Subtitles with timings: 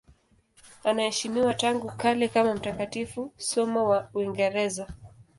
[0.83, 4.87] Anaheshimiwa tangu kale kama mtakatifu, somo wa Uingereza.